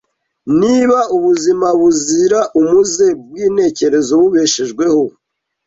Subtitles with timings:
[0.61, 5.03] Niba ubuzima buzira umuze bw’intekerezo bubeshwejweho